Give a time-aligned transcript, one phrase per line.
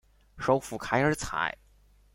[0.39, 1.55] 首府凯尔采。